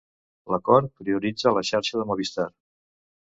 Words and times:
L'acord 0.53 0.87
prioritza 1.03 1.53
la 1.59 1.63
xarxa 1.69 2.01
de 2.01 2.07
Movistar. 2.13 2.49